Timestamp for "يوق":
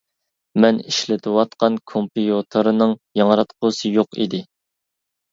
3.99-4.19